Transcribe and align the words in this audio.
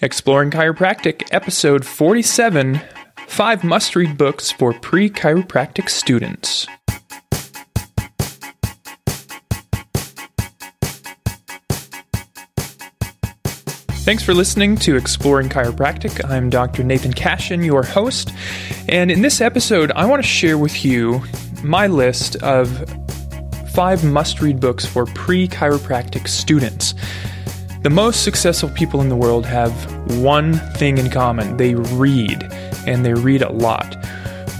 Exploring 0.00 0.52
Chiropractic, 0.52 1.26
episode 1.32 1.84
47 1.84 2.80
Five 3.26 3.64
Must 3.64 3.96
Read 3.96 4.16
Books 4.16 4.48
for 4.48 4.72
Pre 4.72 5.10
Chiropractic 5.10 5.88
Students. 5.88 6.68
Thanks 14.04 14.22
for 14.22 14.34
listening 14.34 14.76
to 14.76 14.94
Exploring 14.94 15.48
Chiropractic. 15.48 16.24
I'm 16.30 16.48
Dr. 16.48 16.84
Nathan 16.84 17.12
Cashin, 17.12 17.64
your 17.64 17.82
host. 17.82 18.30
And 18.88 19.10
in 19.10 19.22
this 19.22 19.40
episode, 19.40 19.90
I 19.96 20.06
want 20.06 20.22
to 20.22 20.28
share 20.28 20.58
with 20.58 20.84
you 20.84 21.22
my 21.64 21.88
list 21.88 22.36
of 22.36 22.70
five 23.74 24.04
must 24.04 24.40
read 24.40 24.60
books 24.60 24.86
for 24.86 25.06
pre 25.06 25.48
chiropractic 25.48 26.28
students. 26.28 26.94
The 27.82 27.90
most 27.90 28.24
successful 28.24 28.70
people 28.70 29.00
in 29.00 29.08
the 29.08 29.14
world 29.14 29.46
have 29.46 29.72
one 30.20 30.54
thing 30.74 30.98
in 30.98 31.10
common 31.10 31.56
they 31.58 31.76
read, 31.76 32.52
and 32.88 33.04
they 33.04 33.14
read 33.14 33.40
a 33.40 33.52
lot. 33.52 33.96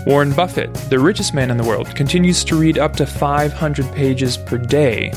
Warren 0.06 0.32
Buffett, 0.32 0.72
the 0.88 1.00
richest 1.00 1.34
man 1.34 1.50
in 1.50 1.56
the 1.56 1.64
world, 1.64 1.96
continues 1.96 2.44
to 2.44 2.54
read 2.54 2.78
up 2.78 2.94
to 2.94 3.06
500 3.06 3.92
pages 3.92 4.36
per 4.36 4.56
day. 4.56 5.12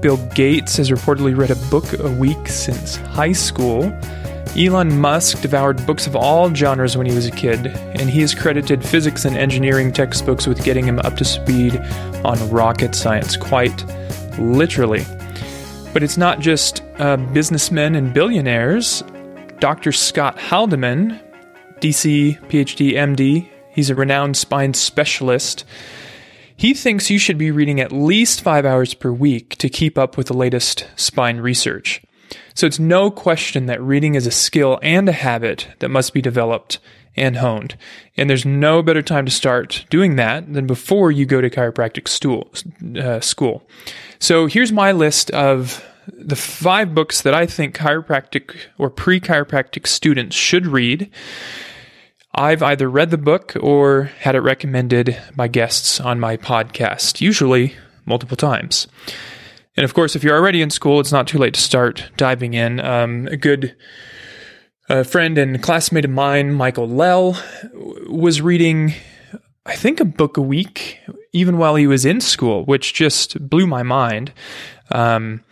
Bill 0.00 0.18
Gates 0.34 0.76
has 0.76 0.90
reportedly 0.90 1.36
read 1.36 1.50
a 1.50 1.56
book 1.68 1.98
a 1.98 2.12
week 2.12 2.46
since 2.46 2.94
high 2.94 3.32
school. 3.32 3.92
Elon 4.56 4.96
Musk 4.96 5.42
devoured 5.42 5.84
books 5.84 6.06
of 6.06 6.14
all 6.14 6.54
genres 6.54 6.96
when 6.96 7.06
he 7.06 7.14
was 7.14 7.26
a 7.26 7.32
kid, 7.32 7.66
and 7.66 8.08
he 8.08 8.20
has 8.20 8.36
credited 8.36 8.84
physics 8.84 9.24
and 9.24 9.36
engineering 9.36 9.92
textbooks 9.92 10.46
with 10.46 10.62
getting 10.62 10.86
him 10.86 11.00
up 11.00 11.16
to 11.16 11.24
speed 11.24 11.76
on 12.24 12.50
rocket 12.50 12.94
science, 12.94 13.36
quite 13.36 13.84
literally. 14.38 15.04
But 15.96 16.02
it's 16.02 16.18
not 16.18 16.40
just 16.40 16.82
uh, 16.98 17.16
businessmen 17.16 17.94
and 17.94 18.12
billionaires. 18.12 19.02
Dr. 19.60 19.92
Scott 19.92 20.36
Haldeman, 20.36 21.18
DC, 21.80 22.38
PhD, 22.50 22.92
MD, 22.92 23.48
he's 23.70 23.88
a 23.88 23.94
renowned 23.94 24.36
spine 24.36 24.74
specialist 24.74 25.64
he 26.56 26.72
thinks 26.72 27.10
you 27.10 27.18
should 27.18 27.36
be 27.36 27.50
reading 27.50 27.80
at 27.80 27.92
least 27.92 28.40
five 28.40 28.64
hours 28.64 28.94
per 28.94 29.12
week 29.12 29.56
to 29.56 29.68
keep 29.68 29.98
up 29.98 30.16
with 30.16 30.28
the 30.28 30.34
latest 30.34 30.86
spine 30.96 31.38
research. 31.38 32.02
So 32.54 32.66
it's 32.66 32.78
no 32.78 33.10
question 33.10 33.66
that 33.66 33.82
reading 33.82 34.14
is 34.14 34.26
a 34.26 34.30
skill 34.30 34.78
and 34.82 35.06
a 35.08 35.12
habit 35.12 35.68
that 35.80 35.90
must 35.90 36.14
be 36.14 36.22
developed 36.22 36.78
and 37.14 37.36
honed. 37.36 37.76
And 38.16 38.30
there's 38.30 38.46
no 38.46 38.82
better 38.82 39.02
time 39.02 39.26
to 39.26 39.30
start 39.30 39.84
doing 39.90 40.16
that 40.16 40.52
than 40.52 40.66
before 40.66 41.12
you 41.12 41.26
go 41.26 41.42
to 41.42 41.50
chiropractic 41.50 42.08
stool, 42.08 42.50
uh, 42.98 43.20
school. 43.20 43.62
So 44.18 44.46
here's 44.46 44.72
my 44.72 44.92
list 44.92 45.30
of 45.32 45.84
the 46.08 46.36
five 46.36 46.94
books 46.94 47.22
that 47.22 47.34
I 47.34 47.46
think 47.46 47.76
chiropractic 47.76 48.56
or 48.78 48.90
pre 48.90 49.20
chiropractic 49.20 49.86
students 49.86 50.36
should 50.36 50.66
read. 50.66 51.10
I've 52.34 52.62
either 52.62 52.90
read 52.90 53.10
the 53.10 53.18
book 53.18 53.56
or 53.60 54.04
had 54.20 54.34
it 54.34 54.40
recommended 54.40 55.16
by 55.34 55.48
guests 55.48 56.00
on 56.00 56.20
my 56.20 56.36
podcast, 56.36 57.20
usually 57.20 57.74
multiple 58.04 58.36
times. 58.36 58.86
And 59.76 59.84
of 59.84 59.94
course, 59.94 60.14
if 60.16 60.22
you're 60.22 60.36
already 60.36 60.62
in 60.62 60.70
school, 60.70 61.00
it's 61.00 61.12
not 61.12 61.26
too 61.26 61.38
late 61.38 61.54
to 61.54 61.60
start 61.60 62.10
diving 62.16 62.54
in. 62.54 62.80
Um, 62.80 63.26
a 63.28 63.36
good 63.36 63.74
uh, 64.88 65.02
friend 65.02 65.36
and 65.38 65.62
classmate 65.62 66.04
of 66.04 66.10
mine, 66.10 66.52
Michael 66.52 66.88
Lell, 66.88 67.42
was 68.08 68.40
reading, 68.40 68.94
I 69.64 69.74
think, 69.74 70.00
a 70.00 70.04
book 70.04 70.36
a 70.36 70.42
week, 70.42 71.00
even 71.32 71.58
while 71.58 71.74
he 71.74 71.86
was 71.86 72.04
in 72.04 72.20
school, 72.20 72.64
which 72.64 72.94
just 72.94 73.48
blew 73.48 73.66
my 73.66 73.82
mind. 73.82 74.32
Um, 74.90 75.42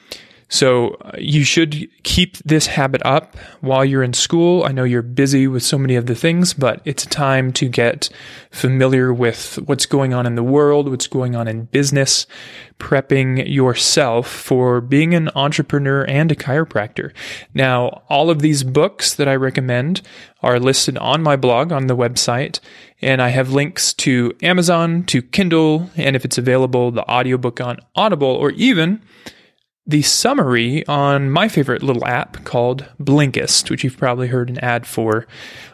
so 0.48 0.94
uh, 0.94 1.12
you 1.18 1.44
should 1.44 1.88
keep 2.02 2.36
this 2.38 2.66
habit 2.66 3.02
up 3.04 3.36
while 3.60 3.84
you're 3.84 4.02
in 4.02 4.12
school. 4.12 4.64
I 4.64 4.72
know 4.72 4.84
you're 4.84 5.02
busy 5.02 5.46
with 5.46 5.62
so 5.62 5.78
many 5.78 5.96
of 5.96 6.06
the 6.06 6.14
things, 6.14 6.54
but 6.54 6.80
it's 6.84 7.06
time 7.06 7.52
to 7.54 7.68
get 7.68 8.10
familiar 8.50 9.12
with 9.12 9.58
what's 9.66 9.86
going 9.86 10.14
on 10.14 10.26
in 10.26 10.34
the 10.34 10.42
world, 10.42 10.88
what's 10.88 11.06
going 11.06 11.34
on 11.34 11.48
in 11.48 11.64
business, 11.64 12.26
prepping 12.78 13.48
yourself 13.52 14.28
for 14.28 14.80
being 14.80 15.14
an 15.14 15.30
entrepreneur 15.34 16.04
and 16.04 16.30
a 16.30 16.36
chiropractor. 16.36 17.12
Now, 17.54 18.02
all 18.08 18.30
of 18.30 18.40
these 18.40 18.62
books 18.62 19.14
that 19.14 19.28
I 19.28 19.36
recommend 19.36 20.02
are 20.42 20.60
listed 20.60 20.98
on 20.98 21.22
my 21.22 21.36
blog 21.36 21.72
on 21.72 21.86
the 21.86 21.96
website, 21.96 22.60
and 23.00 23.22
I 23.22 23.28
have 23.28 23.52
links 23.52 23.94
to 23.94 24.34
Amazon, 24.42 25.04
to 25.04 25.22
Kindle, 25.22 25.90
and 25.96 26.14
if 26.16 26.24
it's 26.24 26.38
available, 26.38 26.90
the 26.90 27.08
audiobook 27.10 27.60
on 27.60 27.78
Audible, 27.96 28.28
or 28.28 28.50
even 28.52 29.00
the 29.86 30.02
summary 30.02 30.86
on 30.86 31.30
my 31.30 31.48
favorite 31.48 31.82
little 31.82 32.06
app 32.06 32.44
called 32.44 32.86
Blinkist, 33.00 33.70
which 33.70 33.84
you've 33.84 33.98
probably 33.98 34.28
heard 34.28 34.48
an 34.48 34.58
ad 34.58 34.86
for 34.86 35.26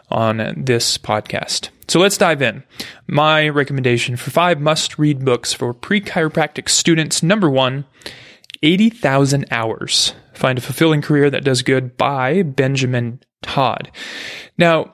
on 0.09 0.53
this 0.57 0.97
podcast. 0.97 1.69
So 1.87 1.99
let's 1.99 2.17
dive 2.17 2.41
in. 2.41 2.63
My 3.07 3.49
recommendation 3.49 4.15
for 4.15 4.31
five 4.31 4.59
must 4.59 4.97
read 4.99 5.25
books 5.25 5.53
for 5.53 5.73
pre 5.73 6.01
chiropractic 6.01 6.69
students. 6.69 7.23
Number 7.23 7.49
one, 7.49 7.85
80,000 8.63 9.45
Hours. 9.51 10.13
Find 10.33 10.57
a 10.57 10.61
Fulfilling 10.61 11.01
Career 11.01 11.29
That 11.29 11.43
Does 11.43 11.61
Good 11.61 11.97
by 11.97 12.43
Benjamin 12.43 13.19
Todd. 13.41 13.91
Now, 14.57 14.93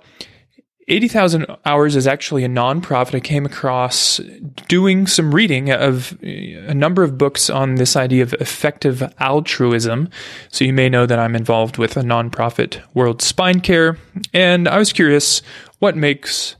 80,000 0.89 1.45
Hours 1.65 1.97
is 1.97 2.07
actually 2.07 2.45
a 2.45 2.49
nonprofit 2.49 3.15
I 3.15 3.19
came 3.19 3.45
across 3.45 4.21
doing 4.69 5.05
some 5.05 5.35
reading 5.35 5.69
of 5.69 6.17
a 6.23 6.73
number 6.73 7.03
of 7.03 7.17
books 7.17 7.49
on 7.49 7.75
this 7.75 7.97
idea 7.97 8.23
of 8.23 8.33
effective 8.35 9.03
altruism. 9.19 10.09
So 10.49 10.63
you 10.63 10.71
may 10.71 10.87
know 10.87 11.05
that 11.05 11.19
I'm 11.19 11.35
involved 11.35 11.77
with 11.77 11.97
a 11.97 12.01
nonprofit, 12.01 12.81
World 12.93 13.21
Spine 13.21 13.59
Care, 13.59 13.97
and 14.33 14.67
I 14.67 14.77
was 14.77 14.93
curious 14.93 15.41
what 15.79 15.97
makes 15.97 16.55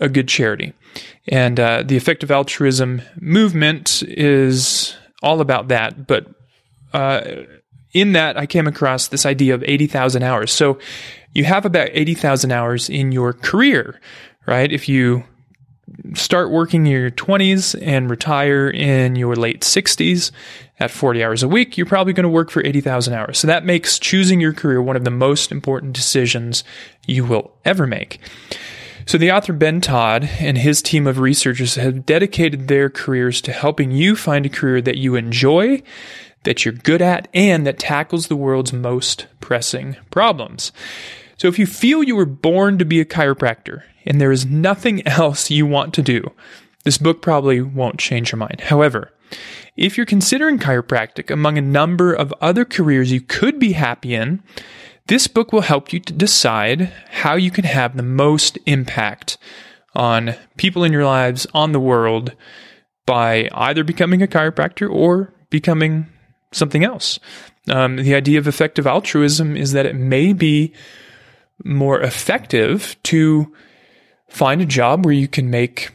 a 0.00 0.08
good 0.08 0.28
charity. 0.28 0.72
And 1.28 1.60
uh, 1.60 1.82
the 1.84 1.96
effective 1.96 2.30
altruism 2.30 3.02
movement 3.20 4.02
is 4.04 4.96
all 5.22 5.42
about 5.42 5.68
that. 5.68 6.06
But 6.06 6.26
uh, 6.94 7.20
in 7.92 8.12
that, 8.12 8.36
I 8.36 8.46
came 8.46 8.66
across 8.66 9.08
this 9.08 9.26
idea 9.26 9.54
of 9.54 9.64
80,000 9.64 10.22
hours. 10.22 10.52
So 10.52 10.78
you 11.32 11.44
have 11.44 11.64
about 11.64 11.88
80,000 11.92 12.52
hours 12.52 12.88
in 12.88 13.12
your 13.12 13.32
career, 13.32 14.00
right? 14.46 14.70
If 14.70 14.88
you 14.88 15.24
start 16.14 16.50
working 16.50 16.86
in 16.86 16.92
your 16.92 17.10
20s 17.10 17.80
and 17.82 18.10
retire 18.10 18.68
in 18.68 19.16
your 19.16 19.34
late 19.34 19.62
60s 19.62 20.30
at 20.78 20.90
40 20.90 21.24
hours 21.24 21.42
a 21.42 21.48
week, 21.48 21.76
you're 21.76 21.86
probably 21.86 22.12
going 22.12 22.24
to 22.24 22.28
work 22.28 22.50
for 22.50 22.64
80,000 22.64 23.12
hours. 23.12 23.38
So 23.38 23.46
that 23.46 23.64
makes 23.64 23.98
choosing 23.98 24.40
your 24.40 24.52
career 24.52 24.80
one 24.80 24.96
of 24.96 25.04
the 25.04 25.10
most 25.10 25.52
important 25.52 25.92
decisions 25.92 26.64
you 27.06 27.24
will 27.24 27.52
ever 27.64 27.86
make. 27.86 28.20
So 29.06 29.18
the 29.18 29.32
author 29.32 29.52
Ben 29.52 29.80
Todd 29.80 30.28
and 30.38 30.56
his 30.56 30.82
team 30.82 31.06
of 31.06 31.18
researchers 31.18 31.74
have 31.74 32.06
dedicated 32.06 32.68
their 32.68 32.88
careers 32.88 33.40
to 33.42 33.52
helping 33.52 33.90
you 33.90 34.14
find 34.14 34.46
a 34.46 34.50
career 34.50 34.80
that 34.82 34.98
you 34.98 35.16
enjoy, 35.16 35.82
that 36.44 36.64
you're 36.64 36.72
good 36.72 37.02
at, 37.02 37.28
and 37.34 37.66
that 37.66 37.78
tackles 37.78 38.28
the 38.28 38.36
world's 38.36 38.72
most 38.72 39.26
pressing 39.40 39.96
problems. 40.10 40.72
So 41.36 41.48
if 41.48 41.58
you 41.58 41.66
feel 41.66 42.02
you 42.02 42.16
were 42.16 42.26
born 42.26 42.78
to 42.78 42.84
be 42.84 43.00
a 43.00 43.04
chiropractor 43.04 43.82
and 44.04 44.20
there 44.20 44.32
is 44.32 44.46
nothing 44.46 45.06
else 45.06 45.50
you 45.50 45.66
want 45.66 45.94
to 45.94 46.02
do, 46.02 46.32
this 46.84 46.98
book 46.98 47.22
probably 47.22 47.60
won't 47.60 47.98
change 47.98 48.32
your 48.32 48.38
mind. 48.38 48.60
However, 48.62 49.12
if 49.76 49.96
you're 49.96 50.06
considering 50.06 50.58
chiropractic 50.58 51.30
among 51.30 51.56
a 51.56 51.62
number 51.62 52.12
of 52.12 52.34
other 52.40 52.64
careers 52.64 53.12
you 53.12 53.20
could 53.20 53.58
be 53.58 53.72
happy 53.72 54.14
in, 54.14 54.42
this 55.06 55.26
book 55.26 55.52
will 55.52 55.62
help 55.62 55.92
you 55.92 56.00
to 56.00 56.12
decide 56.12 56.92
how 57.10 57.34
you 57.34 57.50
can 57.50 57.64
have 57.64 57.96
the 57.96 58.02
most 58.02 58.58
impact 58.66 59.38
on 59.94 60.34
people 60.56 60.84
in 60.84 60.92
your 60.92 61.04
lives, 61.04 61.46
on 61.52 61.72
the 61.72 61.80
world, 61.80 62.34
by 63.06 63.48
either 63.52 63.82
becoming 63.82 64.22
a 64.22 64.26
chiropractor 64.26 64.88
or 64.90 65.32
becoming 65.48 66.06
something 66.52 66.84
else. 66.84 67.18
Um, 67.68 67.96
the 67.96 68.14
idea 68.14 68.38
of 68.38 68.48
effective 68.48 68.86
altruism 68.86 69.56
is 69.56 69.72
that 69.72 69.86
it 69.86 69.94
may 69.94 70.32
be 70.32 70.72
more 71.64 72.00
effective 72.00 72.96
to 73.04 73.52
find 74.28 74.60
a 74.60 74.66
job 74.66 75.04
where 75.04 75.14
you 75.14 75.28
can 75.28 75.50
make 75.50 75.90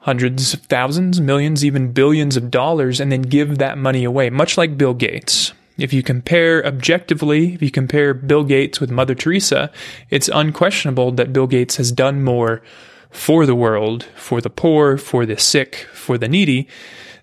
hundreds 0.00 0.54
of 0.54 0.60
thousands, 0.62 1.20
millions, 1.20 1.64
even 1.64 1.92
billions 1.92 2.36
of 2.36 2.50
dollars 2.50 3.00
and 3.00 3.10
then 3.12 3.22
give 3.22 3.58
that 3.58 3.78
money 3.78 4.04
away, 4.04 4.30
much 4.30 4.56
like 4.56 4.78
Bill 4.78 4.94
Gates. 4.94 5.52
If 5.78 5.92
you 5.92 6.02
compare 6.02 6.64
objectively, 6.66 7.54
if 7.54 7.62
you 7.62 7.70
compare 7.70 8.12
Bill 8.12 8.44
Gates 8.44 8.80
with 8.80 8.90
Mother 8.90 9.14
Teresa, 9.14 9.70
it's 10.10 10.28
unquestionable 10.28 11.12
that 11.12 11.32
Bill 11.32 11.46
Gates 11.46 11.76
has 11.76 11.92
done 11.92 12.22
more 12.22 12.62
for 13.10 13.46
the 13.46 13.54
world, 13.54 14.04
for 14.14 14.40
the 14.40 14.50
poor, 14.50 14.98
for 14.98 15.24
the 15.24 15.38
sick, 15.38 15.86
for 15.92 16.18
the 16.18 16.28
needy 16.28 16.68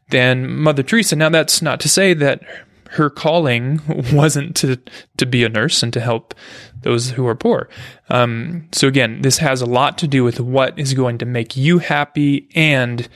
than 0.10 0.50
Mother 0.50 0.84
Teresa. 0.84 1.16
Now, 1.16 1.30
that's 1.30 1.62
not 1.62 1.80
to 1.82 1.90
say 1.90 2.14
that 2.14 2.42
her 2.92 3.10
calling 3.10 3.82
wasn't 4.14 4.56
to 4.58 4.78
to 5.18 5.26
be 5.26 5.44
a 5.44 5.50
nurse 5.50 5.84
and 5.84 5.94
to 5.94 6.00
help 6.00 6.34
those 6.82 7.12
who 7.12 7.28
are 7.28 7.36
poor. 7.36 7.70
Um, 8.10 8.68
so 8.72 8.88
again, 8.88 9.22
this 9.22 9.38
has 9.38 9.62
a 9.62 9.66
lot 9.66 9.98
to 10.00 10.08
do 10.08 10.24
with 10.24 10.40
what 10.40 10.78
is 10.80 10.94
going 10.94 11.18
to 11.20 11.26
make 11.26 11.56
you 11.56 11.80
happy 11.80 12.50
and 12.56 13.08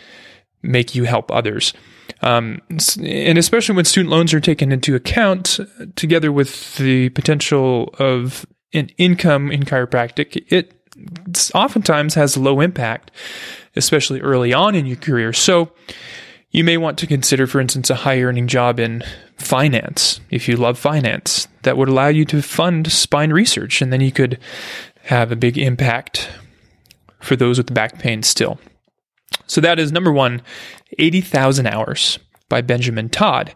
make 0.62 0.96
you 0.96 1.06
help 1.06 1.32
others. 1.32 1.74
Um, 2.22 2.62
and 3.02 3.38
especially 3.38 3.76
when 3.76 3.86
student 3.86 4.10
loans 4.10 4.34
are 4.34 4.40
taken 4.40 4.72
into 4.72 4.96
account, 4.96 5.60
together 5.96 6.32
with 6.32 6.78
the 6.78 7.10
potential 7.10 7.94
of 8.00 8.46
an 8.74 8.90
income 8.98 9.52
in 9.52 9.64
chiropractic, 9.64 10.42
it 10.50 10.74
oftentimes 11.54 12.14
has 12.14 12.38
low 12.38 12.62
impact, 12.62 13.12
especially 13.76 14.22
early 14.22 14.54
on 14.54 14.76
in 14.76 14.86
your 14.86 14.98
career. 14.98 15.34
So 15.34 15.72
you 16.54 16.64
may 16.64 16.78
want 16.78 16.98
to 17.00 17.08
consider, 17.08 17.48
for 17.48 17.60
instance, 17.60 17.90
a 17.90 17.96
high 17.96 18.22
earning 18.22 18.48
job 18.48 18.80
in 18.80 19.04
finance 19.38 20.22
if 20.30 20.48
you 20.48 20.56
love 20.56 20.78
finance 20.78 21.48
that 21.64 21.76
would 21.76 21.90
allow 21.90 22.08
you 22.08 22.24
to 22.26 22.42
fund 22.42 22.92
spine 22.92 23.34
research 23.34 23.82
and 23.82 23.92
then 23.92 24.00
you 24.00 24.12
could 24.12 24.40
have 25.02 25.32
a 25.32 25.36
big 25.36 25.58
impact 25.58 26.30
for 27.20 27.36
those 27.36 27.58
with 27.58 27.74
back 27.74 28.00
pain 28.00 28.22
still. 28.22 28.60
So 29.48 29.60
that 29.62 29.80
is 29.80 29.92
number 29.92 30.12
one, 30.12 30.42
80,000 31.00 31.68
hours 31.68 32.20
by 32.50 32.62
Benjamin 32.62 33.10
Todd. 33.10 33.54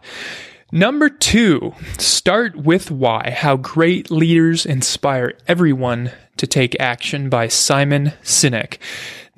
Number 0.72 1.08
two, 1.08 1.74
start 1.98 2.56
with 2.56 2.90
why. 2.90 3.30
How 3.30 3.56
great 3.56 4.10
leaders 4.10 4.66
inspire 4.66 5.32
everyone 5.46 6.10
to 6.36 6.46
take 6.46 6.78
action 6.78 7.30
by 7.30 7.48
Simon 7.48 8.12
Sinek. 8.22 8.78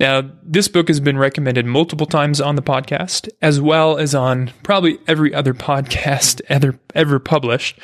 Now, 0.01 0.31
this 0.41 0.67
book 0.67 0.87
has 0.87 0.99
been 0.99 1.19
recommended 1.19 1.67
multiple 1.67 2.07
times 2.07 2.41
on 2.41 2.55
the 2.55 2.63
podcast, 2.63 3.29
as 3.39 3.61
well 3.61 3.99
as 3.99 4.15
on 4.15 4.49
probably 4.63 4.97
every 5.07 5.31
other 5.31 5.53
podcast 5.69 6.41
ever, 6.49 6.79
ever 6.95 7.19
published. 7.19 7.77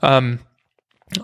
Um, 0.00 0.38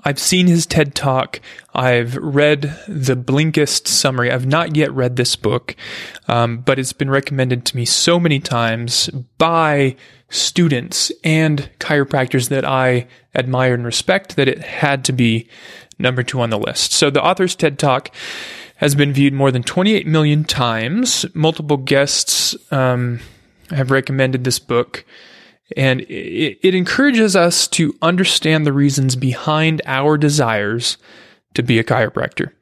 I've 0.05 0.19
seen 0.19 0.47
his 0.47 0.67
TED 0.67 0.95
talk. 0.95 1.41
I've 1.75 2.17
read 2.17 2.79
the 2.87 3.17
Blinkist 3.17 3.87
summary. 3.87 4.31
I've 4.31 4.45
not 4.45 4.77
yet 4.77 4.93
read 4.93 5.17
this 5.17 5.37
book, 5.37 5.75
um, 6.29 6.59
but 6.59 6.79
it's 6.79 6.93
been 6.93 7.09
recommended 7.09 7.65
to 7.65 7.77
me 7.77 7.87
so 7.87 8.21
many 8.21 8.39
times 8.39 9.09
by 9.39 9.97
students 10.29 11.11
and 11.25 11.71
chiropractors 11.79 12.51
that 12.51 12.67
I 12.67 13.07
admire 13.35 13.73
and 13.73 13.87
respect 13.87 14.37
that 14.37 14.49
it 14.49 14.59
had 14.59 15.03
to 15.07 15.15
be 15.15 15.49
number 15.99 16.23
two 16.23 16.43
on 16.43 16.51
the 16.51 16.59
list. 16.59 16.93
So 16.93 17.09
the 17.09 17.25
author's 17.25 17.55
TED 17.55 17.79
talk 17.79 18.11
has 18.77 18.95
been 18.95 19.13
viewed 19.13 19.33
more 19.33 19.51
than 19.51 19.63
28 19.63 20.07
million 20.07 20.45
times. 20.45 21.25
Multiple 21.35 21.79
guests 21.79 22.55
um, 22.73 23.21
have 23.71 23.91
recommended 23.91 24.45
this 24.45 24.59
book. 24.59 25.05
And 25.77 26.03
it, 26.03 26.59
it 26.63 26.75
encourages 26.75 27.35
us 27.35 27.67
to 27.69 27.95
understand 28.03 28.65
the 28.67 28.73
reasons 28.73 29.17
behind 29.17 29.83
our 29.87 30.17
desires 30.17 30.99
to 31.55 31.63
be 31.63 31.79
a 31.79 31.85
chiropractor. 31.85 32.53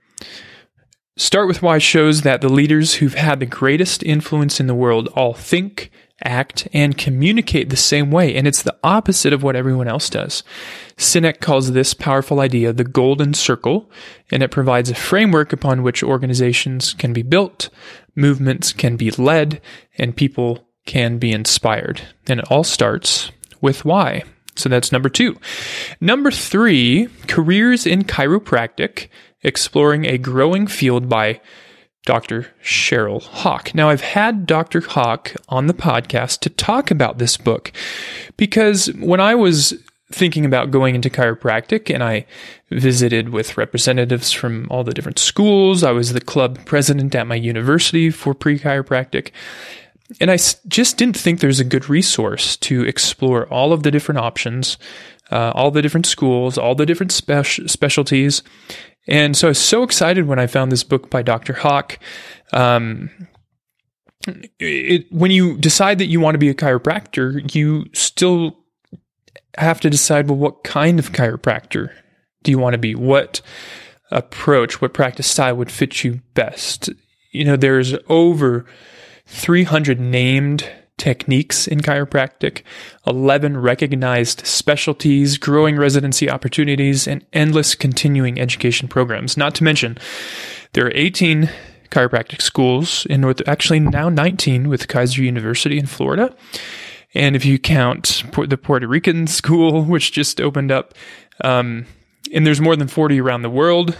Start 1.16 1.46
with 1.46 1.62
why 1.62 1.78
shows 1.78 2.22
that 2.22 2.40
the 2.40 2.48
leaders 2.48 2.94
who've 2.94 3.14
had 3.14 3.40
the 3.40 3.46
greatest 3.46 4.02
influence 4.02 4.58
in 4.58 4.66
the 4.66 4.74
world 4.74 5.08
all 5.14 5.34
think, 5.34 5.90
act, 6.24 6.66
and 6.72 6.98
communicate 6.98 7.70
the 7.70 7.76
same 7.76 8.10
way, 8.10 8.34
and 8.34 8.46
it's 8.46 8.62
the 8.62 8.76
opposite 8.82 9.32
of 9.32 9.42
what 9.42 9.56
everyone 9.56 9.88
else 9.88 10.08
does. 10.10 10.42
Sinek 10.96 11.40
calls 11.40 11.72
this 11.72 11.94
powerful 11.94 12.40
idea 12.40 12.72
the 12.72 12.84
golden 12.84 13.34
circle, 13.34 13.90
and 14.30 14.42
it 14.42 14.50
provides 14.50 14.90
a 14.90 14.94
framework 14.94 15.52
upon 15.52 15.82
which 15.82 16.02
organizations 16.02 16.94
can 16.94 17.12
be 17.12 17.22
built, 17.22 17.68
movements 18.14 18.72
can 18.72 18.96
be 18.96 19.10
led, 19.10 19.60
and 19.98 20.16
people 20.16 20.66
can 20.86 21.18
be 21.18 21.32
inspired. 21.32 22.02
And 22.26 22.40
it 22.40 22.50
all 22.50 22.64
starts 22.64 23.30
with 23.60 23.84
why. 23.84 24.24
So 24.56 24.68
that's 24.68 24.92
number 24.92 25.08
two. 25.08 25.36
Number 26.00 26.30
three, 26.30 27.08
careers 27.26 27.86
in 27.86 28.04
chiropractic, 28.04 29.08
exploring 29.42 30.04
a 30.06 30.18
growing 30.18 30.66
field 30.66 31.08
by 31.08 31.40
Dr. 32.04 32.48
Cheryl 32.62 33.22
Hawk. 33.22 33.74
Now, 33.74 33.88
I've 33.88 34.02
had 34.02 34.46
Dr. 34.46 34.80
Hawk 34.80 35.34
on 35.48 35.66
the 35.66 35.74
podcast 35.74 36.40
to 36.40 36.50
talk 36.50 36.90
about 36.90 37.18
this 37.18 37.36
book 37.36 37.72
because 38.36 38.86
when 38.94 39.20
I 39.20 39.34
was 39.34 39.74
thinking 40.12 40.44
about 40.44 40.70
going 40.70 40.94
into 40.94 41.08
chiropractic 41.10 41.92
and 41.92 42.04
I 42.04 42.26
visited 42.70 43.30
with 43.30 43.56
representatives 43.56 44.32
from 44.32 44.66
all 44.70 44.84
the 44.84 44.92
different 44.92 45.18
schools, 45.18 45.82
I 45.82 45.92
was 45.92 46.12
the 46.12 46.20
club 46.20 46.64
president 46.66 47.14
at 47.14 47.26
my 47.26 47.34
university 47.34 48.10
for 48.10 48.34
pre 48.34 48.58
chiropractic. 48.58 49.30
And 50.20 50.30
I 50.30 50.36
just 50.36 50.96
didn't 50.96 51.16
think 51.16 51.40
there's 51.40 51.60
a 51.60 51.64
good 51.64 51.88
resource 51.88 52.56
to 52.58 52.84
explore 52.84 53.46
all 53.48 53.72
of 53.72 53.82
the 53.82 53.90
different 53.90 54.18
options, 54.18 54.78
uh, 55.30 55.52
all 55.54 55.70
the 55.70 55.82
different 55.82 56.06
schools, 56.06 56.56
all 56.56 56.74
the 56.74 56.86
different 56.86 57.12
speci- 57.12 57.68
specialties. 57.68 58.42
And 59.06 59.36
so 59.36 59.48
I 59.48 59.50
was 59.50 59.58
so 59.58 59.82
excited 59.82 60.26
when 60.26 60.38
I 60.38 60.46
found 60.46 60.72
this 60.72 60.84
book 60.84 61.10
by 61.10 61.22
Dr. 61.22 61.52
Hawk. 61.52 61.98
Um, 62.52 63.10
it, 64.58 65.06
when 65.12 65.30
you 65.30 65.58
decide 65.58 65.98
that 65.98 66.06
you 66.06 66.20
want 66.20 66.34
to 66.34 66.38
be 66.38 66.48
a 66.48 66.54
chiropractor, 66.54 67.54
you 67.54 67.86
still 67.92 68.56
have 69.58 69.80
to 69.80 69.90
decide 69.90 70.28
well, 70.28 70.38
what 70.38 70.64
kind 70.64 70.98
of 70.98 71.12
chiropractor 71.12 71.90
do 72.42 72.50
you 72.50 72.58
want 72.58 72.74
to 72.74 72.78
be? 72.78 72.94
What 72.94 73.40
approach, 74.10 74.80
what 74.80 74.94
practice 74.94 75.26
style 75.26 75.56
would 75.56 75.70
fit 75.70 76.04
you 76.04 76.20
best? 76.34 76.90
You 77.32 77.44
know, 77.44 77.56
there's 77.56 77.94
over 78.08 78.64
300 79.26 79.98
named 80.00 80.70
techniques 80.96 81.66
in 81.66 81.80
chiropractic, 81.80 82.62
11 83.06 83.56
recognized 83.58 84.46
specialties, 84.46 85.38
growing 85.38 85.76
residency 85.76 86.30
opportunities, 86.30 87.08
and 87.08 87.24
endless 87.32 87.74
continuing 87.74 88.40
education 88.40 88.88
programs. 88.88 89.36
Not 89.36 89.54
to 89.56 89.64
mention, 89.64 89.98
there 90.72 90.86
are 90.86 90.92
18 90.94 91.50
chiropractic 91.90 92.42
schools 92.42 93.06
in 93.06 93.20
North, 93.20 93.40
actually 93.46 93.80
now 93.80 94.08
19 94.08 94.68
with 94.68 94.88
Keiser 94.88 95.18
University 95.18 95.78
in 95.78 95.86
Florida. 95.86 96.34
And 97.14 97.36
if 97.36 97.44
you 97.44 97.58
count 97.58 98.24
the 98.48 98.58
Puerto 98.58 98.88
Rican 98.88 99.26
school, 99.28 99.82
which 99.82 100.12
just 100.12 100.40
opened 100.40 100.72
up, 100.72 100.94
um, 101.42 101.86
and 102.32 102.46
there's 102.46 102.60
more 102.60 102.76
than 102.76 102.88
40 102.88 103.20
around 103.20 103.42
the 103.42 103.50
world, 103.50 103.96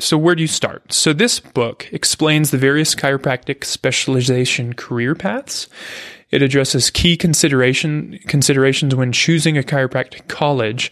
so, 0.00 0.18
where 0.18 0.34
do 0.34 0.42
you 0.42 0.48
start? 0.48 0.92
So, 0.92 1.12
this 1.12 1.38
book 1.38 1.88
explains 1.92 2.50
the 2.50 2.58
various 2.58 2.94
chiropractic 2.94 3.64
specialization 3.64 4.72
career 4.72 5.14
paths. 5.14 5.68
It 6.32 6.42
addresses 6.42 6.90
key 6.90 7.16
consideration 7.16 8.18
considerations 8.26 8.96
when 8.96 9.12
choosing 9.12 9.56
a 9.56 9.62
chiropractic 9.62 10.26
college, 10.26 10.90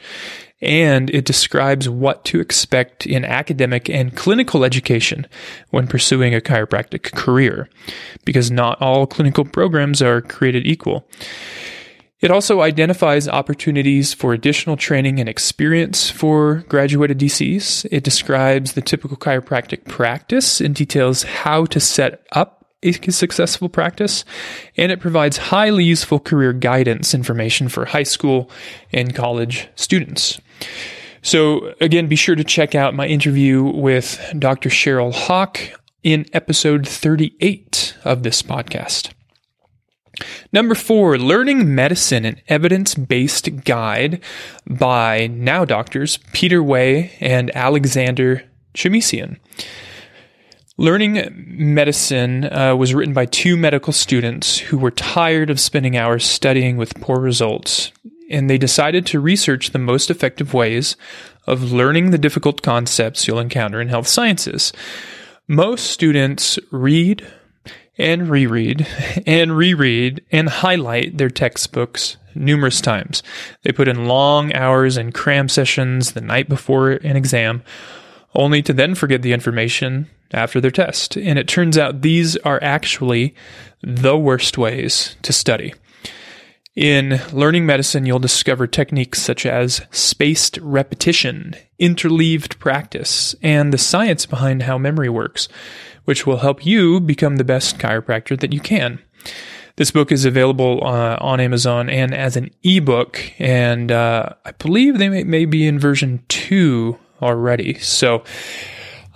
and 0.61 1.11
it 1.11 1.25
describes 1.25 1.89
what 1.89 2.25
to 2.27 2.39
expect 2.39 3.05
in 3.05 3.25
academic 3.25 3.91
and 3.91 4.17
clinical 4.17 4.65
education 4.65 5.27
when 5.71 5.89
pursuing 5.89 6.33
a 6.33 6.41
chiropractic 6.41 7.13
career, 7.13 7.69
because 8.25 8.53
not 8.53 8.81
all 8.81 9.09
clinical 9.09 9.45
programs 9.45 10.01
are 10.01 10.21
created 10.21 10.65
equal. 10.65 11.05
It 12.23 12.31
also 12.31 12.61
identifies 12.61 13.29
opportunities 13.29 14.15
for 14.15 14.33
additional 14.33 14.77
training 14.77 15.19
and 15.19 15.29
experience 15.29 16.09
for 16.09 16.65
graduated 16.69 17.19
DCs. 17.19 17.85
It 17.91 18.05
describes 18.05 18.73
the 18.73 18.81
typical 18.81 19.17
chiropractic 19.17 19.87
practice 19.87 20.61
and 20.61 20.73
details 20.73 21.25
how 21.25 21.67
to 21.67 21.81
set 21.81 22.25
up 22.31 22.65
a 22.85 22.93
successful 22.93 23.69
practice, 23.69 24.25
and 24.77 24.91
it 24.91 25.01
provides 25.01 25.37
highly 25.37 25.85
useful 25.85 26.19
career 26.19 26.53
guidance 26.53 27.15
information 27.15 27.69
for 27.69 27.85
high 27.85 28.03
school 28.03 28.51
and 28.93 29.15
college 29.15 29.69
students. 29.75 30.41
So, 31.23 31.75
again, 31.81 32.09
be 32.09 32.17
sure 32.17 32.35
to 32.35 32.43
check 32.45 32.75
out 32.75 32.95
my 32.95 33.07
interview 33.07 33.63
with 33.63 34.21
Dr. 34.39 34.69
Cheryl 34.69 35.15
Hawk 35.15 35.61
in 36.03 36.27
episode 36.33 36.87
38 36.89 37.97
of 38.05 38.25
this 38.25 38.43
podcast. 38.43 39.13
Number 40.53 40.75
four, 40.75 41.19
Learning 41.19 41.75
Medicine, 41.75 42.25
an 42.25 42.41
evidence 42.49 42.95
based 42.95 43.65
guide 43.65 44.21
by 44.67 45.27
now 45.29 45.65
doctors 45.65 46.19
Peter 46.33 46.63
Wei 46.63 47.13
and 47.21 47.55
Alexander 47.57 48.45
Chamessian. 48.75 49.39
Learning 50.79 51.31
Medicine 51.47 52.45
uh, 52.45 52.75
was 52.75 52.95
written 52.95 53.15
by 53.15 53.27
two 53.27 53.57
medical 53.57 53.93
students 53.93 54.59
who 54.59 54.79
were 54.79 54.91
tired 54.91 55.51
of 55.51 55.61
spending 55.61 55.97
hours 55.97 56.25
studying 56.25 56.77
with 56.77 56.99
poor 57.01 57.21
results, 57.21 57.93
and 58.31 58.49
they 58.49 58.59
decided 58.59 59.05
to 59.07 59.21
research 59.21 59.71
the 59.71 59.79
most 59.79 60.11
effective 60.11 60.55
ways 60.55 60.97
of 61.47 61.73
learning 61.73 62.11
the 62.11 62.19
difficult 62.19 62.63
concepts 62.63 63.27
you'll 63.27 63.39
encounter 63.39 63.81
in 63.81 63.89
health 63.89 64.09
sciences. 64.09 64.73
Most 65.47 65.91
students 65.91 66.59
read, 66.71 67.27
and 68.03 68.29
reread 68.29 68.87
and 69.27 69.57
reread 69.57 70.25
and 70.31 70.49
highlight 70.49 71.19
their 71.19 71.31
textbooks 71.31 72.17
numerous 72.35 72.81
times. 72.81 73.23
They 73.63 73.73
put 73.73 73.89
in 73.89 74.07
long 74.07 74.53
hours 74.55 74.97
and 74.97 75.15
cram 75.15 75.49
sessions 75.49 76.13
the 76.13 76.21
night 76.21 76.49
before 76.49 76.91
an 76.91 77.17
exam, 77.17 77.63
only 78.35 78.63
to 78.63 78.73
then 78.73 78.95
forget 78.95 79.23
the 79.23 79.33
information 79.33 80.09
after 80.33 80.61
their 80.61 80.71
test. 80.71 81.17
And 81.17 81.39
it 81.39 81.49
turns 81.49 81.79
out 81.79 82.03
these 82.03 82.37
are 82.39 82.59
actually 82.63 83.35
the 83.83 84.17
worst 84.17 84.59
ways 84.59 85.17
to 85.23 85.33
study. 85.33 85.75
In 86.75 87.21
learning 87.33 87.67
medicine, 87.67 88.07
you'll 88.07 88.19
discover 88.19 88.67
techniques 88.67 89.21
such 89.21 89.45
as 89.45 89.83
spaced 89.91 90.57
repetition, 90.63 91.55
interleaved 91.79 92.59
practice, 92.59 93.35
and 93.43 93.73
the 93.73 93.79
science 93.79 94.25
behind 94.25 94.63
how 94.63 94.79
memory 94.79 95.11
works 95.11 95.49
which 96.05 96.27
will 96.27 96.39
help 96.39 96.65
you 96.67 97.01
become 97.01 97.37
the 97.37 97.45
best 97.45 97.79
chiropractor 97.79 98.39
that 98.39 98.53
you 98.53 98.61
can. 98.61 98.99
This 99.77 99.91
book 99.91 100.13
is 100.13 100.25
available 100.25 100.81
uh, 100.85 101.17
on 101.21 101.41
Amazon 101.41 101.89
and 101.89 102.13
as 102.13 102.37
an 102.37 102.51
ebook, 102.63 103.21
and 103.39 103.91
uh, 103.91 104.31
I 104.45 104.53
believe 104.53 104.99
they 104.99 105.09
may, 105.09 105.25
may 105.25 105.45
be 105.45 105.67
in 105.67 105.79
version 105.79 106.23
two 106.29 106.99
already. 107.23 107.79
So 107.79 108.25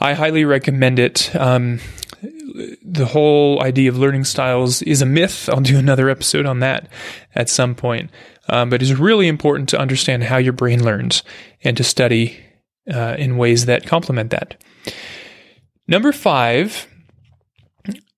I 0.00 0.14
highly 0.14 0.44
recommend 0.44 0.98
it. 0.98 1.34
Um, 1.36 1.80
the 2.22 3.06
whole 3.06 3.62
idea 3.62 3.90
of 3.90 3.98
learning 3.98 4.24
styles 4.24 4.82
is 4.82 5.02
a 5.02 5.06
myth. 5.06 5.48
I'll 5.48 5.60
do 5.60 5.78
another 5.78 6.08
episode 6.08 6.46
on 6.46 6.60
that 6.60 6.88
at 7.34 7.48
some 7.48 7.74
point. 7.74 8.10
Um, 8.48 8.70
but 8.70 8.82
it's 8.82 8.92
really 8.92 9.28
important 9.28 9.68
to 9.70 9.78
understand 9.78 10.24
how 10.24 10.36
your 10.36 10.52
brain 10.52 10.84
learns 10.84 11.22
and 11.62 11.76
to 11.76 11.84
study 11.84 12.38
uh, 12.92 13.16
in 13.18 13.36
ways 13.36 13.66
that 13.66 13.86
complement 13.86 14.30
that. 14.30 14.62
Number 15.88 16.12
five 16.12 16.86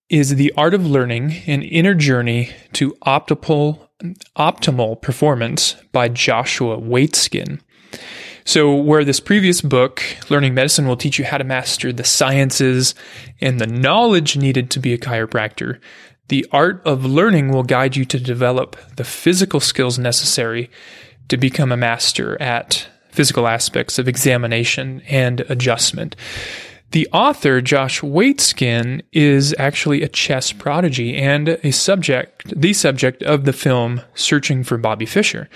is 0.08 0.36
the 0.36 0.52
art 0.56 0.74
of 0.74 0.86
learning 0.86 1.42
an 1.46 1.62
inner 1.62 1.94
journey 1.94 2.50
to 2.74 2.92
optimal 3.06 3.88
optimal 4.36 5.00
performance 5.02 5.76
by 5.92 6.08
Joshua 6.08 6.78
Waitzkin. 6.78 7.60
So, 8.48 8.74
where 8.74 9.04
this 9.04 9.20
previous 9.20 9.60
book, 9.60 10.02
Learning 10.30 10.54
Medicine, 10.54 10.88
will 10.88 10.96
teach 10.96 11.18
you 11.18 11.26
how 11.26 11.36
to 11.36 11.44
master 11.44 11.92
the 11.92 12.02
sciences 12.02 12.94
and 13.42 13.60
the 13.60 13.66
knowledge 13.66 14.38
needed 14.38 14.70
to 14.70 14.80
be 14.80 14.94
a 14.94 14.98
chiropractor, 14.98 15.78
the 16.28 16.46
art 16.50 16.80
of 16.86 17.04
learning 17.04 17.50
will 17.50 17.62
guide 17.62 17.94
you 17.94 18.06
to 18.06 18.18
develop 18.18 18.74
the 18.96 19.04
physical 19.04 19.60
skills 19.60 19.98
necessary 19.98 20.70
to 21.28 21.36
become 21.36 21.70
a 21.70 21.76
master 21.76 22.40
at 22.40 22.88
physical 23.10 23.46
aspects 23.46 23.98
of 23.98 24.08
examination 24.08 25.02
and 25.10 25.42
adjustment. 25.50 26.16
The 26.92 27.06
author, 27.12 27.60
Josh 27.60 28.00
Waitzkin, 28.00 29.02
is 29.12 29.54
actually 29.58 30.02
a 30.02 30.08
chess 30.08 30.52
prodigy 30.52 31.18
and 31.18 31.50
a 31.62 31.70
subject, 31.70 32.58
the 32.58 32.72
subject 32.72 33.22
of 33.24 33.44
the 33.44 33.52
film 33.52 34.00
Searching 34.14 34.64
for 34.64 34.78
Bobby 34.78 35.04
Fischer. 35.04 35.50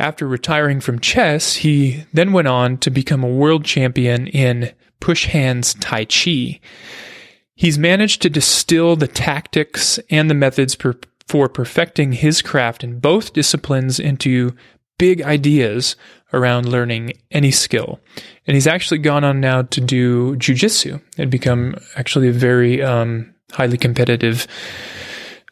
After 0.00 0.26
retiring 0.26 0.80
from 0.80 0.98
chess, 0.98 1.56
he 1.56 2.04
then 2.14 2.32
went 2.32 2.48
on 2.48 2.78
to 2.78 2.90
become 2.90 3.22
a 3.22 3.28
world 3.28 3.66
champion 3.66 4.28
in 4.28 4.72
push 4.98 5.26
hands 5.26 5.74
Tai 5.74 6.06
Chi. 6.06 6.58
He's 7.54 7.78
managed 7.78 8.22
to 8.22 8.30
distill 8.30 8.96
the 8.96 9.06
tactics 9.06 10.00
and 10.08 10.30
the 10.30 10.34
methods 10.34 10.74
per, 10.74 10.94
for 11.28 11.50
perfecting 11.50 12.12
his 12.12 12.40
craft 12.40 12.82
in 12.82 12.98
both 12.98 13.34
disciplines 13.34 14.00
into 14.00 14.56
big 14.98 15.20
ideas 15.20 15.96
around 16.32 16.66
learning 16.66 17.12
any 17.30 17.50
skill. 17.50 18.00
And 18.46 18.54
he's 18.54 18.66
actually 18.66 18.98
gone 18.98 19.22
on 19.22 19.38
now 19.38 19.62
to 19.62 19.80
do 19.82 20.34
jujitsu 20.36 21.02
and 21.18 21.30
become 21.30 21.74
actually 21.94 22.28
a 22.28 22.32
very 22.32 22.82
um, 22.82 23.34
highly 23.52 23.76
competitive 23.76 24.46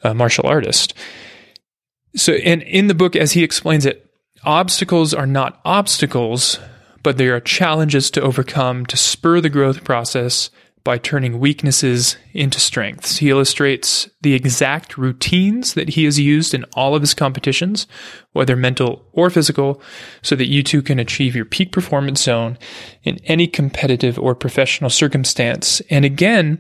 uh, 0.03 0.15
martial 0.15 0.47
artist. 0.47 0.95
So, 2.17 2.33
and 2.33 2.63
in 2.63 2.87
the 2.87 2.95
book, 2.95 3.15
as 3.15 3.33
he 3.33 3.45
explains 3.45 3.85
it, 3.85 4.08
Obstacles 4.45 5.13
are 5.13 5.27
not 5.27 5.61
obstacles, 5.65 6.59
but 7.03 7.17
they 7.17 7.29
are 7.29 7.41
challenges 7.41 8.11
to 8.13 8.21
overcome 8.23 8.87
to 8.87 8.97
spur 8.97 9.41
the 9.41 9.49
growth 9.49 9.85
process 9.85 10.51
by 10.85 10.97
turning 10.97 11.39
weaknesses 11.39 12.17
into 12.33 12.59
strengths. 12.59 13.19
He 13.19 13.29
illustrates 13.29 14.09
the 14.23 14.33
exact 14.33 14.97
routines 14.97 15.75
that 15.75 15.91
he 15.91 16.05
has 16.05 16.19
used 16.19 16.55
in 16.55 16.65
all 16.75 16.95
of 16.95 17.03
his 17.03 17.13
competitions, 17.15 17.87
whether 18.33 18.57
mental 18.57 19.05
or 19.13 19.29
physical, 19.29 19.83
so 20.23 20.35
that 20.37 20.49
you 20.49 20.63
too 20.63 20.81
can 20.81 20.99
achieve 20.99 21.37
your 21.37 21.45
peak 21.45 21.73
performance 21.73 22.23
zone 22.23 22.57
in 23.03 23.19
any 23.25 23.47
competitive 23.47 24.19
or 24.19 24.35
professional 24.35 24.89
circumstance. 24.89 25.83
And 25.91 26.07
again, 26.07 26.59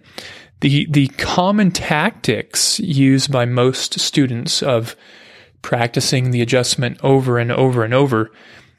the, 0.61 0.87
the 0.90 1.08
common 1.08 1.70
tactics 1.70 2.80
used 2.80 3.32
by 3.32 3.47
most 3.47 3.99
students 3.99 4.62
of 4.62 4.94
practicing 5.62 6.30
the 6.30 6.42
adjustment 6.42 6.98
over 7.02 7.38
and 7.38 7.52
over 7.52 7.84
and 7.84 7.94
over 7.94 8.30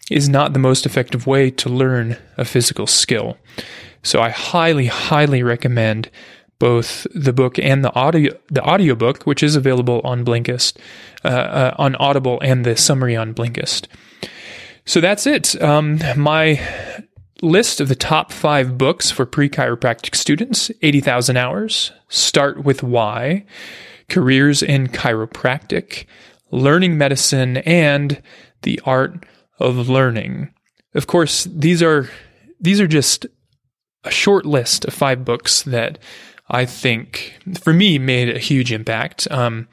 is 0.10 0.28
not 0.28 0.54
the 0.54 0.60
most 0.60 0.86
effective 0.86 1.28
way 1.28 1.52
to 1.52 1.70
learn 1.70 2.18
a 2.38 2.46
physical 2.46 2.88
skill. 2.88 3.38
So 4.04 4.22
I 4.22 4.30
highly, 4.30 4.88
highly 4.88 5.44
recommend 5.44 6.10
both 6.58 7.08
the 7.16 7.34
book 7.34 7.58
and 7.58 7.84
the 7.84 7.94
audio 7.96 8.38
the 8.50 8.64
audiobook, 8.64 9.24
which 9.24 9.42
is 9.42 9.56
available 9.56 10.02
on 10.04 10.26
Blinkist, 10.26 10.78
uh, 11.24 11.28
uh, 11.28 11.76
on 11.78 11.96
Audible, 11.96 12.40
and 12.42 12.66
the 12.66 12.76
summary 12.76 13.16
on 13.16 13.34
Blinkist. 13.34 13.88
So 14.86 15.00
that's 15.00 15.26
it. 15.26 15.62
Um, 15.62 16.00
my 16.18 16.60
list 17.42 17.80
of 17.80 17.88
the 17.88 17.96
top 17.96 18.34
five 18.34 18.78
books 18.78 19.10
for 19.10 19.26
pre 19.26 19.50
chiropractic 19.50 20.16
students: 20.16 20.70
eighty 20.82 21.00
thousand 21.00 21.38
hours. 21.38 21.92
Start 22.10 22.64
with 22.64 22.84
why. 22.84 23.46
Careers 24.10 24.64
in 24.64 24.88
chiropractic 24.88 26.06
learning 26.52 26.98
medicine, 26.98 27.58
and 27.58 28.22
the 28.62 28.80
art 28.86 29.26
of 29.60 29.90
learning. 29.90 30.54
Of 30.96 31.08
course, 31.08 31.46
these 31.46 31.84
are 31.84 32.10
these 32.60 32.82
are 32.82 32.88
just 32.88 33.26
a 34.04 34.12
short 34.12 34.46
list 34.46 34.86
of 34.86 34.94
five 34.94 35.26
books 35.26 35.64
that 35.64 36.00
I 36.50 36.66
think, 36.66 37.40
for 37.62 37.74
me, 37.74 38.00
made 38.00 38.36
a 38.36 38.40
huge 38.40 38.72
impact. 38.72 39.28
Um, 39.30 39.68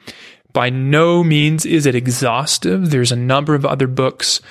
by 0.53 0.69
no 0.69 1.23
means 1.23 1.65
is 1.65 1.85
it 1.85 1.95
exhaustive. 1.95 2.89
There's 2.89 3.11
a 3.11 3.15
number 3.15 3.55
of 3.55 3.65
other 3.65 3.87
books 3.87 4.41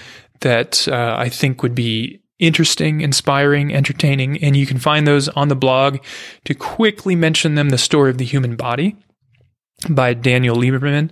that 0.40 0.86
uh, 0.88 1.16
I 1.18 1.28
think 1.28 1.62
would 1.62 1.74
be 1.74 2.20
interesting, 2.38 3.00
inspiring, 3.00 3.74
entertaining, 3.74 4.42
and 4.42 4.56
you 4.56 4.66
can 4.66 4.78
find 4.78 5.06
those 5.06 5.28
on 5.30 5.48
the 5.48 5.56
blog. 5.56 5.98
To 6.44 6.54
quickly 6.54 7.16
mention 7.16 7.54
them, 7.54 7.70
The 7.70 7.78
Story 7.78 8.10
of 8.10 8.18
the 8.18 8.24
Human 8.24 8.56
Body 8.56 8.96
by 9.88 10.14
Daniel 10.14 10.56
Lieberman. 10.56 11.10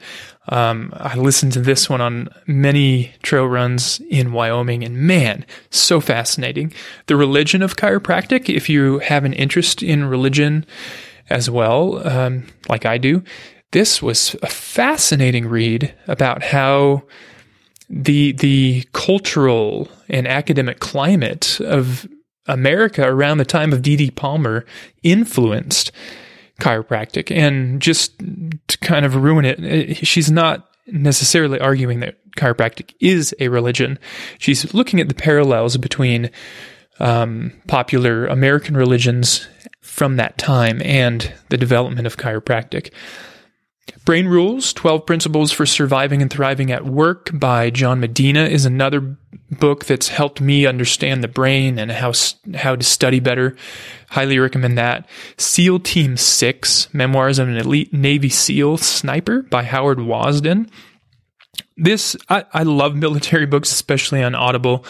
Um, 0.49 0.93
I 0.97 1.17
listened 1.17 1.53
to 1.53 1.61
this 1.61 1.89
one 1.89 2.01
on 2.01 2.29
many 2.47 3.13
trail 3.23 3.47
runs 3.47 4.01
in 4.11 4.33
Wyoming, 4.33 4.85
and 4.85 4.97
man, 4.97 5.47
so 5.71 6.01
fascinating. 6.01 6.73
The 7.07 7.17
religion 7.17 7.63
of 7.63 7.77
chiropractic, 7.77 8.55
if 8.55 8.69
you 8.69 8.99
have 9.01 9.25
an 9.25 9.33
interest 9.33 9.83
in 9.83 10.05
religion 10.05 10.67
as 11.31 11.49
well, 11.49 12.07
um, 12.07 12.47
like 12.69 12.85
I 12.85 12.99
do, 12.99 13.23
this 13.73 14.03
was 14.03 14.37
a 14.43 14.47
fascinating 14.47 15.49
read 15.49 15.95
about 16.07 16.43
how 16.43 17.05
the 17.89 18.33
the 18.33 18.85
cultural 18.93 19.89
and 20.09 20.27
academic 20.27 20.81
climate 20.81 21.61
of 21.61 22.07
America 22.47 23.07
around 23.07 23.39
the 23.39 23.45
time 23.45 23.73
of 23.73 23.83
D.D. 23.83 24.13
Palmer 24.13 24.65
influenced 25.03 25.91
chiropractic. 26.61 27.35
And 27.35 27.81
just 27.81 28.19
to 28.19 28.79
kind 28.79 29.05
of 29.05 29.17
ruin 29.17 29.45
it, 29.45 29.61
eh, 29.61 29.95
she's 29.95 30.31
not 30.31 30.69
necessarily 30.87 31.59
arguing 31.61 32.01
that 32.01 32.17
chiropractic 32.37 32.95
is 33.01 33.35
a 33.41 33.49
religion. 33.49 33.99
She's 34.39 34.75
looking 34.75 35.01
at 35.01 35.09
the 35.09 35.15
parallels 35.15 35.77
between 35.77 36.31
um, 37.01 37.53
popular 37.67 38.27
American 38.27 38.77
religions 38.77 39.47
from 39.81 40.17
that 40.17 40.39
time 40.39 40.83
and 40.83 41.33
the 41.49 41.57
development 41.57 42.07
of 42.07 42.17
chiropractic. 42.17 42.93
Brain 44.05 44.29
Rules 44.29 44.73
12 44.73 45.07
Principles 45.07 45.53
for 45.53 45.67
Surviving 45.67 46.21
and 46.23 46.31
Thriving 46.31 46.71
at 46.71 46.85
Work 46.85 47.31
by 47.33 47.71
John 47.71 48.01
Medina 48.01 48.45
is 48.45 48.65
another 48.65 49.17
book 49.51 49.85
that's 49.85 50.09
helped 50.09 50.41
me 50.41 50.67
understand 50.67 51.23
the 51.23 51.29
brain 51.29 51.79
and 51.79 51.91
how, 51.91 52.13
how 52.55 52.77
to 52.77 52.83
study 52.83 53.21
better. 53.21 53.57
Highly 54.11 54.39
recommend 54.39 54.79
that. 54.79 55.09
SEAL 55.39 55.81
Team 55.81 56.17
6 56.17 56.93
Memoirs 56.93 57.39
of 57.39 57.49
an 57.49 57.57
Elite 57.57 57.93
Navy 57.93 58.29
SEAL 58.29 58.79
Sniper 58.79 59.43
by 59.43 59.63
Howard 59.63 59.99
Wasdin. 59.99 60.69
This, 61.77 62.17
I, 62.29 62.45
I 62.53 62.63
love 62.63 62.95
military 62.95 63.47
books, 63.47 63.73
especially 63.73 64.23
on 64.23 64.35
Audible. 64.35 64.85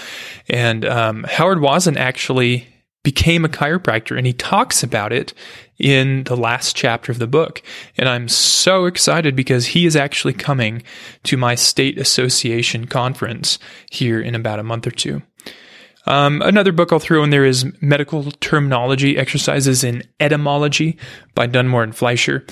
And 0.48 0.84
um, 0.84 1.24
Howard 1.24 1.58
Wasdin 1.58 1.96
actually 1.96 2.73
became 3.04 3.44
a 3.44 3.48
chiropractor 3.48 4.16
and 4.18 4.26
he 4.26 4.32
talks 4.32 4.82
about 4.82 5.12
it 5.12 5.32
in 5.78 6.24
the 6.24 6.36
last 6.36 6.74
chapter 6.74 7.12
of 7.12 7.20
the 7.20 7.26
book. 7.28 7.62
And 7.96 8.08
I'm 8.08 8.28
so 8.28 8.86
excited 8.86 9.36
because 9.36 9.66
he 9.66 9.86
is 9.86 9.94
actually 9.94 10.34
coming 10.34 10.82
to 11.24 11.36
my 11.36 11.54
state 11.54 11.98
association 11.98 12.86
conference 12.86 13.60
here 13.90 14.20
in 14.20 14.34
about 14.34 14.58
a 14.58 14.64
month 14.64 14.86
or 14.86 14.90
two. 14.90 15.22
Um, 16.06 16.42
another 16.42 16.72
book 16.72 16.92
I'll 16.92 16.98
throw 16.98 17.22
in 17.22 17.30
there 17.30 17.44
is 17.44 17.66
Medical 17.80 18.30
Terminology 18.32 19.16
Exercises 19.16 19.84
in 19.84 20.02
Etymology 20.20 20.98
by 21.34 21.46
Dunmore 21.46 21.82
and 21.82 21.96
Fleischer. 21.96 22.44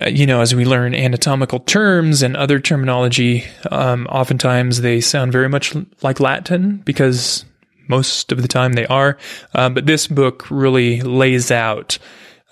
Uh, 0.00 0.08
you 0.08 0.26
know, 0.26 0.40
as 0.40 0.54
we 0.54 0.64
learn 0.64 0.94
anatomical 0.94 1.60
terms 1.60 2.22
and 2.22 2.36
other 2.36 2.60
terminology, 2.60 3.44
um, 3.70 4.06
oftentimes 4.06 4.82
they 4.82 5.00
sound 5.00 5.32
very 5.32 5.48
much 5.48 5.74
like 6.02 6.20
Latin 6.20 6.76
because 6.84 7.44
most 7.90 8.32
of 8.32 8.40
the 8.40 8.48
time 8.48 8.72
they 8.72 8.86
are. 8.86 9.18
Um, 9.54 9.74
but 9.74 9.84
this 9.84 10.06
book 10.06 10.50
really 10.50 11.02
lays 11.02 11.50
out 11.50 11.98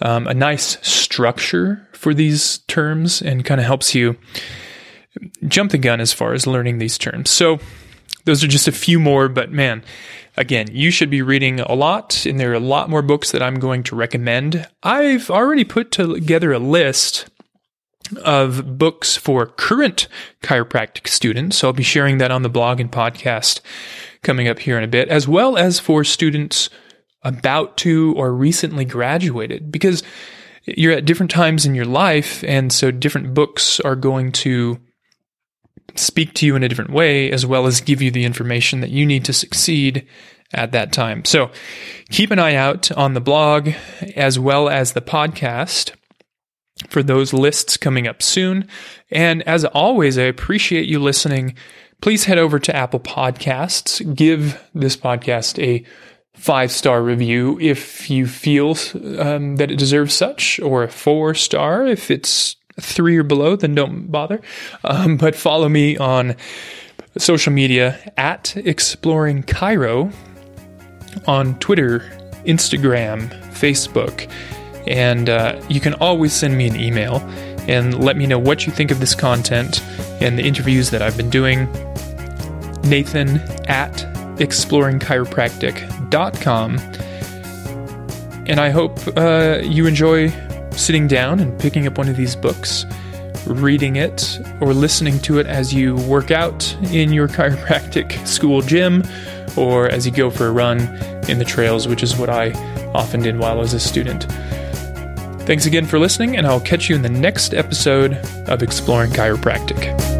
um, 0.01 0.27
a 0.27 0.35
nice 0.35 0.77
structure 0.87 1.89
for 1.93 2.13
these 2.13 2.59
terms 2.69 3.23
and 3.23 3.45
kind 3.45 3.61
of 3.61 3.67
helps 3.67 3.95
you 3.95 4.17
jump 5.47 5.71
the 5.71 5.79
gun 5.79 6.01
as 6.01 6.13
far 6.13 6.35
as 6.35 6.47
learning 6.47 6.79
these 6.79 6.99
terms. 6.99 7.31
So 7.31 7.59
those 8.25 8.45
are 8.45 8.49
just 8.49 8.69
a 8.69 8.73
few 8.73 9.01
more, 9.01 9.29
but 9.29 9.51
man, 9.51 9.83
again, 10.37 10.69
you 10.71 10.91
should 10.91 11.11
be 11.11 11.23
reading 11.23 11.61
a 11.61 11.75
lot, 11.75 12.27
and 12.27 12.39
there 12.39 12.51
are 12.51 12.55
a 12.55 12.61
lot 12.61 12.91
more 12.91 13.03
books 13.03 13.33
that 13.33 13.43
I'm 13.43 13.59
going 13.59 13.83
to 13.85 13.97
recommend. 13.97 14.69
I've 14.83 15.31
already 15.31 15.65
put 15.65 15.91
together 15.91 16.53
a 16.53 16.59
list 16.59 17.29
of 18.23 18.79
books 18.79 19.17
for 19.17 19.47
current 19.47 20.09
chiropractic 20.43 21.09
students. 21.09 21.59
So 21.59 21.69
I'll 21.69 21.75
be 21.75 21.83
sharing 21.83 22.19
that 22.19 22.31
on 22.31 22.43
the 22.43 22.49
blog 22.49 22.81
and 22.81 22.91
podcast 22.91 23.61
coming 24.23 24.49
up 24.49 24.59
here 24.59 24.77
in 24.79 24.85
a 24.85 24.89
bit, 24.89 25.09
as 25.09 25.29
well 25.29 25.57
as 25.57 25.79
for 25.79 26.05
students 26.05 26.71
about 27.23 27.77
to 27.79 28.15
or 28.17 28.33
recently 28.33 28.85
graduated, 28.85 29.73
because 29.73 30.03
you're 30.65 30.93
at 30.93 31.05
different 31.05 31.31
times 31.31 31.65
in 31.67 31.75
your 31.75 31.85
life. 31.85 32.45
And 32.45 32.73
so 32.73 32.91
different 32.91 33.35
books 33.35 33.81
are 33.81 33.97
going 33.97 34.33
to 34.33 34.79
speak 35.97 36.35
to 36.35 36.47
you 36.47 36.55
in 36.55 36.63
a 36.63 36.69
different 36.69 36.93
way, 36.93 37.31
as 37.31 37.47
well 37.47 37.67
as 37.67 37.81
give 37.81 38.03
you 38.03 38.11
the 38.11 38.25
information 38.25 38.81
that 38.81 38.91
you 38.91 39.07
need 39.07 39.25
to 39.25 39.33
succeed 39.33 40.07
at 40.53 40.73
that 40.73 40.93
time. 40.93 41.25
So 41.25 41.51
keep 42.11 42.31
an 42.31 42.39
eye 42.39 42.55
out 42.55 42.93
on 42.93 43.15
the 43.15 43.21
blog 43.21 43.71
as 44.17 44.39
well 44.39 44.69
as 44.69 44.93
the 44.93 45.01
podcast 45.01 45.93
for 46.89 47.03
those 47.03 47.33
lists 47.33 47.77
coming 47.77 48.07
up 48.07 48.23
soon. 48.23 48.69
And 49.11 49.43
as 49.43 49.65
always, 49.65 50.17
I 50.17 50.23
appreciate 50.23 50.87
you 50.87 51.01
listening. 51.01 51.57
Please 52.01 52.25
head 52.25 52.39
over 52.39 52.59
to 52.61 52.75
Apple 52.75 53.01
Podcasts, 53.01 54.15
give 54.15 54.63
this 54.73 54.97
podcast 54.97 55.63
a 55.63 55.85
five 56.35 56.71
star 56.71 57.03
review 57.03 57.59
if 57.61 58.09
you 58.09 58.27
feel 58.27 58.77
um, 59.19 59.57
that 59.57 59.73
it 59.73 59.79
deserves 59.79 60.15
such, 60.15 60.61
or 60.61 60.85
a 60.85 60.89
four 60.89 61.35
star 61.35 61.87
if 61.87 62.11
it's 62.11 62.55
three 62.81 63.17
or 63.17 63.25
below, 63.25 63.57
then 63.57 63.75
don't 63.75 64.11
bother. 64.13 64.41
Um, 64.85 65.17
but 65.17 65.35
follow 65.35 65.69
me 65.69 65.97
on 65.97 66.37
social 67.17 67.53
media 67.53 67.99
at 68.17 68.57
Exploring 68.57 69.43
Chiro 69.43 70.13
on 71.27 71.59
Twitter, 71.59 72.01
Instagram, 72.47 73.29
Facebook, 73.51 74.31
and 74.87 75.29
uh, 75.29 75.61
you 75.69 75.81
can 75.81 75.95
always 75.95 76.33
send 76.33 76.57
me 76.57 76.69
an 76.69 76.77
email 76.77 77.19
and 77.69 78.03
let 78.03 78.17
me 78.17 78.27
know 78.27 78.39
what 78.39 78.67
you 78.67 78.73
think 78.73 78.91
of 78.91 78.99
this 78.99 79.15
content 79.15 79.83
and 80.21 80.37
the 80.39 80.43
interviews 80.43 80.91
that 80.91 81.01
I've 81.03 81.17
been 81.17 81.31
doing. 81.31 81.73
Nathan 82.83 83.39
at 83.69 83.93
exploringchiropractic.com. 84.39 86.79
And 88.47 88.61
I 88.61 88.71
hope 88.71 88.99
uh, 89.17 89.59
you 89.63 89.87
enjoy 89.87 90.31
sitting 90.71 91.07
down 91.07 91.39
and 91.41 91.61
picking 91.61 91.87
up 91.87 91.99
one 91.99 92.09
of 92.09 92.17
these 92.17 92.35
books, 92.35 92.87
reading 93.47 93.97
it, 93.97 94.41
or 94.61 94.73
listening 94.73 95.19
to 95.21 95.39
it 95.39 95.47
as 95.47 95.75
you 95.75 95.97
work 95.97 96.31
out 96.31 96.75
in 96.91 97.13
your 97.13 97.29
chiropractic 97.29 98.27
school 98.27 98.63
gym 98.63 99.03
or 99.57 99.89
as 99.89 100.07
you 100.07 100.13
go 100.13 100.31
for 100.31 100.47
a 100.47 100.53
run 100.53 100.81
in 101.29 101.39
the 101.39 101.45
trails, 101.45 101.87
which 101.87 102.03
is 102.03 102.17
what 102.17 102.31
I 102.31 102.53
often 102.95 103.21
did 103.21 103.39
while 103.39 103.59
I 103.59 103.61
was 103.61 103.75
a 103.75 103.81
student. 103.81 104.27
Thanks 105.49 105.65
again 105.65 105.87
for 105.87 105.99
listening, 105.99 106.37
and 106.37 106.47
I'll 106.47 106.61
catch 106.61 106.91
you 106.91 106.95
in 106.95 107.01
the 107.01 107.09
next 107.09 107.55
episode 107.55 108.13
of 108.51 108.63
Exploring 108.63 109.13
Chiropractic. 109.13 110.18